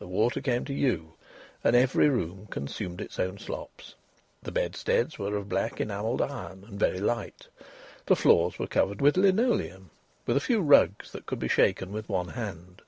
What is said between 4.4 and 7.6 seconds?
The bedsteads were of black enamelled iron and very light.